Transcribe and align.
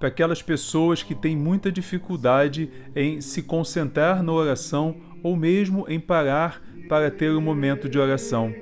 para 0.00 0.08
aquelas 0.08 0.40
pessoas 0.40 1.02
que 1.02 1.14
têm 1.14 1.36
muita 1.36 1.70
dificuldade 1.70 2.70
em 2.96 3.20
se 3.20 3.42
concentrar 3.42 4.22
na 4.22 4.32
oração 4.32 4.96
ou 5.22 5.36
mesmo 5.36 5.84
em 5.88 6.00
parar 6.00 6.62
para 6.88 7.10
ter 7.10 7.30
um 7.32 7.40
momento 7.40 7.86
de 7.86 7.98
oração. 7.98 8.52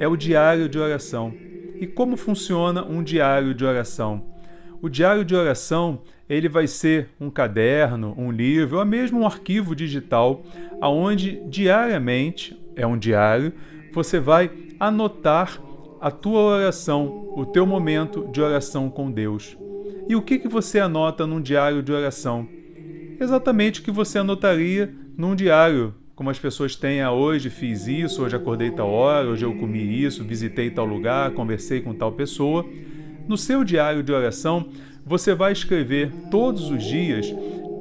É 0.00 0.08
o 0.08 0.16
diário 0.16 0.68
de 0.68 0.78
oração. 0.78 1.32
E 1.80 1.86
como 1.86 2.16
funciona 2.16 2.84
um 2.84 3.04
diário 3.04 3.54
de 3.54 3.64
oração? 3.64 4.24
O 4.82 4.88
diário 4.88 5.24
de 5.24 5.34
oração 5.34 6.00
ele 6.28 6.48
vai 6.48 6.66
ser 6.66 7.08
um 7.20 7.30
caderno, 7.30 8.14
um 8.18 8.30
livro, 8.30 8.78
ou 8.78 8.84
mesmo 8.84 9.20
um 9.20 9.26
arquivo 9.26 9.76
digital, 9.76 10.42
aonde 10.80 11.40
diariamente 11.48 12.58
é 12.74 12.86
um 12.86 12.98
diário, 12.98 13.52
você 13.92 14.18
vai 14.18 14.50
anotar 14.78 15.60
a 16.00 16.10
tua 16.10 16.40
oração, 16.40 17.32
o 17.36 17.44
teu 17.46 17.66
momento 17.66 18.28
de 18.32 18.40
oração 18.40 18.88
com 18.88 19.10
Deus. 19.10 19.56
E 20.10 20.16
o 20.16 20.22
que, 20.22 20.40
que 20.40 20.48
você 20.48 20.80
anota 20.80 21.24
num 21.24 21.40
diário 21.40 21.84
de 21.84 21.92
oração? 21.92 22.48
Exatamente 23.20 23.78
o 23.78 23.82
que 23.84 23.92
você 23.92 24.18
anotaria 24.18 24.92
num 25.16 25.36
diário, 25.36 25.94
como 26.16 26.28
as 26.28 26.36
pessoas 26.36 26.74
têm 26.74 27.00
a 27.00 27.12
hoje 27.12 27.48
fiz 27.48 27.86
isso, 27.86 28.24
hoje 28.24 28.34
acordei 28.34 28.72
tal 28.72 28.90
hora, 28.90 29.28
hoje 29.28 29.44
eu 29.44 29.54
comi 29.54 30.02
isso, 30.02 30.24
visitei 30.24 30.68
tal 30.68 30.84
lugar, 30.84 31.30
conversei 31.30 31.80
com 31.80 31.94
tal 31.94 32.10
pessoa. 32.10 32.66
No 33.28 33.38
seu 33.38 33.62
diário 33.62 34.02
de 34.02 34.10
oração, 34.10 34.70
você 35.06 35.32
vai 35.32 35.52
escrever 35.52 36.10
todos 36.28 36.68
os 36.70 36.82
dias 36.82 37.32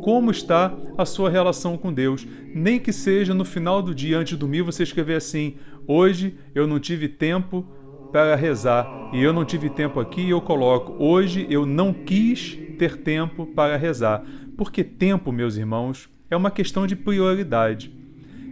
como 0.03 0.29
está 0.29 0.77
a 0.99 1.05
sua 1.05 1.31
relação 1.31 1.79
com 1.79 1.91
Deus. 1.91 2.27
Nem 2.53 2.79
que 2.79 2.93
seja 2.93 3.33
no 3.33 3.43
final 3.43 3.81
do 3.81 3.95
dia, 3.95 4.19
antes 4.19 4.33
de 4.33 4.37
dormir, 4.37 4.61
você 4.61 4.83
escrever 4.83 5.15
assim: 5.15 5.55
Hoje 5.87 6.37
eu 6.53 6.67
não 6.67 6.79
tive 6.79 7.07
tempo 7.07 7.65
para 8.11 8.35
rezar 8.35 9.09
e 9.11 9.21
eu 9.21 9.33
não 9.33 9.45
tive 9.45 9.69
tempo 9.69 9.99
aqui, 9.99 10.29
eu 10.29 10.41
coloco 10.41 11.03
hoje 11.03 11.47
eu 11.49 11.65
não 11.65 11.93
quis 11.93 12.57
ter 12.77 12.97
tempo 12.97 13.45
para 13.45 13.75
rezar, 13.75 14.23
porque 14.57 14.83
tempo, 14.83 15.31
meus 15.31 15.57
irmãos, 15.57 16.09
é 16.29 16.35
uma 16.35 16.51
questão 16.51 16.85
de 16.85 16.95
prioridade. 16.95 17.91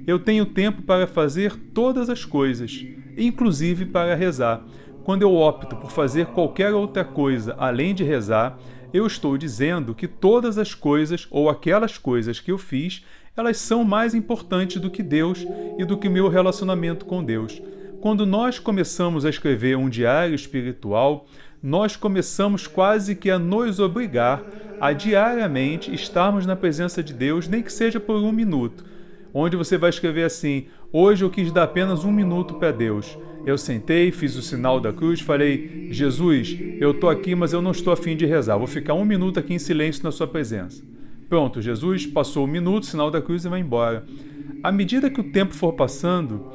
Eu 0.05 0.19
tenho 0.19 0.45
tempo 0.45 0.81
para 0.81 1.05
fazer 1.05 1.55
todas 1.73 2.09
as 2.09 2.25
coisas, 2.25 2.85
inclusive 3.17 3.85
para 3.85 4.15
rezar. 4.15 4.63
Quando 5.03 5.21
eu 5.21 5.33
opto 5.35 5.75
por 5.75 5.91
fazer 5.91 6.27
qualquer 6.27 6.73
outra 6.73 7.03
coisa 7.03 7.55
além 7.57 7.93
de 7.93 8.03
rezar, 8.03 8.57
eu 8.93 9.05
estou 9.05 9.37
dizendo 9.37 9.93
que 9.93 10.07
todas 10.07 10.57
as 10.57 10.73
coisas 10.73 11.27
ou 11.29 11.49
aquelas 11.49 11.97
coisas 11.97 12.39
que 12.39 12.51
eu 12.51 12.57
fiz, 12.57 13.05
elas 13.35 13.57
são 13.57 13.83
mais 13.83 14.15
importantes 14.15 14.81
do 14.81 14.89
que 14.89 15.03
Deus 15.03 15.45
e 15.77 15.85
do 15.85 15.97
que 15.97 16.09
meu 16.09 16.27
relacionamento 16.27 17.05
com 17.05 17.23
Deus. 17.23 17.61
Quando 18.01 18.25
nós 18.25 18.59
começamos 18.59 19.25
a 19.25 19.29
escrever 19.29 19.75
um 19.75 19.89
diário 19.89 20.35
espiritual, 20.35 21.25
nós 21.61 21.95
começamos 21.95 22.67
quase 22.67 23.15
que 23.15 23.29
a 23.29 23.39
nos 23.39 23.79
obrigar 23.79 24.43
a 24.79 24.93
diariamente 24.93 25.93
estarmos 25.93 26.45
na 26.45 26.55
presença 26.55 27.01
de 27.01 27.11
Deus, 27.11 27.47
nem 27.47 27.63
que 27.63 27.73
seja 27.73 27.99
por 27.99 28.17
um 28.17 28.31
minuto. 28.31 28.85
Onde 29.33 29.57
você 29.57 29.77
vai 29.77 29.89
escrever 29.89 30.23
assim: 30.23 30.67
Hoje 30.93 31.25
eu 31.25 31.29
quis 31.29 31.51
dar 31.51 31.63
apenas 31.63 32.05
um 32.05 32.11
minuto 32.11 32.55
para 32.55 32.71
Deus. 32.71 33.17
Eu 33.45 33.57
sentei, 33.57 34.11
fiz 34.11 34.35
o 34.35 34.41
sinal 34.41 34.79
da 34.79 34.93
cruz, 34.93 35.19
falei: 35.19 35.87
Jesus, 35.91 36.55
eu 36.79 36.91
estou 36.91 37.09
aqui, 37.09 37.33
mas 37.33 37.51
eu 37.51 37.61
não 37.61 37.71
estou 37.71 37.91
afim 37.91 38.15
de 38.15 38.25
rezar. 38.25 38.57
Vou 38.57 38.67
ficar 38.67 38.93
um 38.93 39.05
minuto 39.05 39.39
aqui 39.39 39.53
em 39.53 39.59
silêncio 39.59 40.03
na 40.03 40.11
Sua 40.11 40.27
presença. 40.27 40.83
Pronto, 41.27 41.61
Jesus 41.61 42.05
passou 42.05 42.45
um 42.45 42.47
minuto, 42.47 42.85
sinal 42.85 43.09
da 43.09 43.21
cruz 43.21 43.43
e 43.43 43.49
vai 43.49 43.59
embora. 43.59 44.05
À 44.63 44.71
medida 44.71 45.09
que 45.09 45.19
o 45.19 45.31
tempo 45.31 45.53
for 45.53 45.73
passando, 45.73 46.45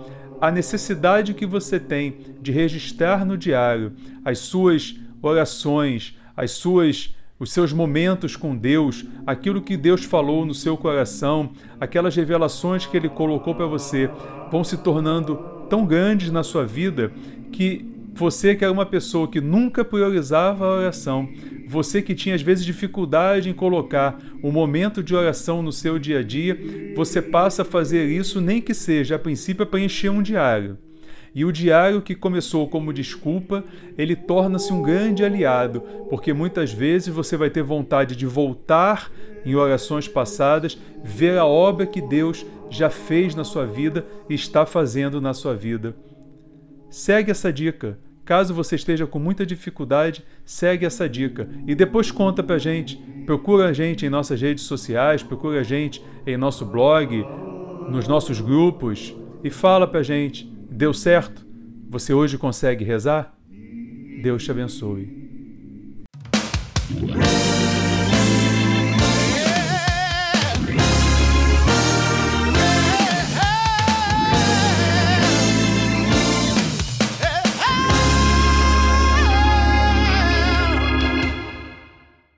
a 0.42 0.50
necessidade 0.50 1.34
que 1.34 1.47
você 1.47 1.78
tem 1.78 2.16
de 2.41 2.50
registrar 2.50 3.25
no 3.25 3.38
diário 3.38 3.92
as 4.25 4.41
suas 4.41 4.97
orações, 5.22 6.19
as 6.36 6.50
suas 6.50 7.14
os 7.38 7.53
seus 7.53 7.72
momentos 7.72 8.36
com 8.36 8.56
Deus, 8.56 9.04
aquilo 9.26 9.62
que 9.62 9.76
Deus 9.76 10.04
falou 10.04 10.47
no 10.47 10.54
seu 10.54 10.76
coração, 10.76 11.50
aquelas 11.80 12.14
revelações 12.14 12.86
que 12.86 12.97
ele 12.97 13.08
colocou 13.08 13.53
para 13.53 13.66
você, 13.66 14.08
vão 14.48 14.62
se 14.62 14.76
tornando 14.76 15.36
tão 15.69 15.84
grandes 15.84 16.30
na 16.30 16.44
sua 16.44 16.64
vida 16.64 17.12
que 17.50 17.91
você 18.15 18.55
que 18.55 18.65
era 18.65 18.73
uma 18.73 18.87
pessoa 18.87 19.28
que 19.28 19.41
nunca 19.41 19.84
priorizava 19.84 20.65
a 20.65 20.77
oração, 20.77 21.28
você 21.67 22.03
que 22.03 22.15
tinha 22.15 22.34
às 22.34 22.43
vezes 22.43 22.65
dificuldade 22.65 23.49
em 23.49 23.55
colocar 23.55 24.19
um 24.43 24.50
momento 24.50 25.03
de 25.03 25.15
oração 25.15 25.62
no 25.62 25.73
seu 25.73 25.99
dia 25.99 26.19
a 26.19 26.22
dia, 26.22 26.59
você 26.95 27.22
passa 27.22 27.62
a 27.62 27.65
fazer 27.65 28.06
isso 28.06 28.41
nem 28.41 28.61
que 28.61 28.75
seja 28.75 29.17
a 29.17 29.19
princípio 29.19 29.67
para 29.67 29.81
encher 29.81 30.11
um 30.11 30.22
diário. 30.22 30.77
E 31.34 31.47
o 31.47 31.53
diário 31.53 32.03
que 32.03 32.15
começou 32.15 32.69
como 32.69 32.93
desculpa, 32.93 33.65
ele 33.97 34.15
torna-se 34.15 34.71
um 34.71 34.83
grande 34.83 35.25
aliado, 35.25 35.81
porque 36.11 36.33
muitas 36.34 36.71
vezes 36.71 37.09
você 37.09 37.39
vai 37.39 37.49
ter 37.49 37.62
vontade 37.62 38.15
de 38.15 38.27
voltar 38.27 39.11
em 39.45 39.55
orações 39.55 40.06
passadas, 40.06 40.78
ver 41.03 41.39
a 41.39 41.47
obra 41.47 41.87
que 41.87 42.03
Deus 42.03 42.45
já 42.69 42.91
fez 42.91 43.34
na 43.34 43.45
sua 43.45 43.65
vida 43.65 44.06
e 44.28 44.34
está 44.34 44.67
fazendo 44.67 45.21
na 45.22 45.33
sua 45.33 45.55
vida. 45.55 45.97
Segue 46.92 47.30
essa 47.30 47.50
dica. 47.50 47.98
Caso 48.22 48.53
você 48.53 48.76
esteja 48.76 49.06
com 49.06 49.19
muita 49.19 49.47
dificuldade, 49.47 50.22
segue 50.44 50.84
essa 50.84 51.08
dica 51.08 51.48
e 51.66 51.75
depois 51.75 52.10
conta 52.10 52.42
pra 52.42 52.58
gente. 52.58 52.98
Procura 53.25 53.70
a 53.70 53.72
gente 53.72 54.04
em 54.04 54.10
nossas 54.10 54.41
redes 54.41 54.64
sociais, 54.64 55.22
procura 55.22 55.60
a 55.60 55.62
gente 55.62 56.04
em 56.26 56.36
nosso 56.36 56.66
blog, 56.66 57.25
nos 57.88 58.06
nossos 58.06 58.42
grupos 58.42 59.16
e 59.42 59.48
fala 59.48 59.88
pra 59.88 60.03
gente. 60.03 60.44
Deu 60.70 60.92
certo? 60.92 61.47
Você 61.88 62.12
hoje 62.12 62.36
consegue 62.36 62.84
rezar? 62.84 63.34
Deus 64.22 64.44
te 64.44 64.50
abençoe. 64.50 65.22